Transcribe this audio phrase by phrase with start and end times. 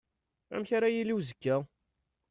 [0.53, 1.55] Amek ara yili uzekka?